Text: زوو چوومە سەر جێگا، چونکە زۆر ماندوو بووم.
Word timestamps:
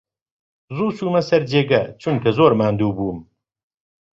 زوو 0.75 0.87
چوومە 0.97 1.21
سەر 1.29 1.41
جێگا، 1.51 1.81
چونکە 2.01 2.29
زۆر 2.37 2.51
ماندوو 2.59 2.95
بووم. 2.97 3.19